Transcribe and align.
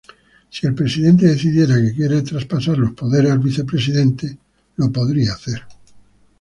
Si 0.49 0.65
el 0.65 0.73
presidente 0.73 1.27
decidiera 1.27 1.79
que 1.79 1.93
quiere 1.93 2.23
traspasar 2.23 2.75
los 2.79 2.93
poderes 2.93 3.29
al 3.29 3.37
Vicepresidente, 3.37 4.35
lo 4.77 4.91
podrá 4.91 5.31
hacer. 5.31 5.61